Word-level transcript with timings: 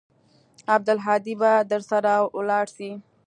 عبدالهادي 0.75 1.33
به 1.41 1.51
درسره 1.71 2.13
ولاړ 2.37 2.65
سي. 2.77 2.91